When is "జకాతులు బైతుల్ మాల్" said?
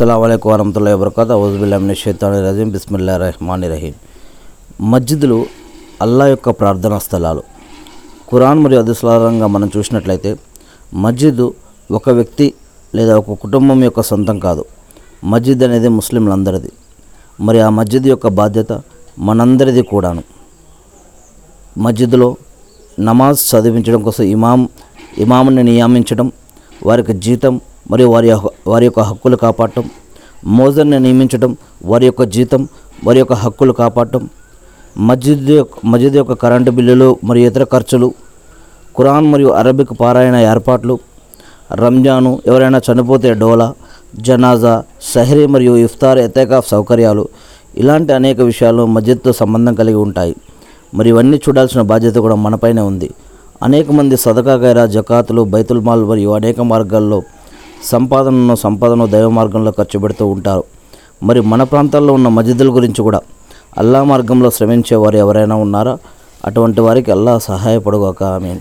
54.96-56.04